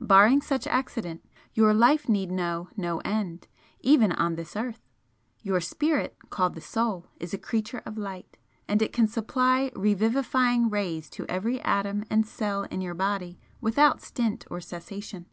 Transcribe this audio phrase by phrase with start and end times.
[0.00, 1.22] Barring such accident,
[1.52, 3.48] your life need know no end,
[3.80, 4.80] even on this earth.
[5.42, 10.70] Your Spirit, called the Soul, is a Creature of Light and it can supply revivifying
[10.70, 15.26] rays to every atom and cell in your body without stint or cessation.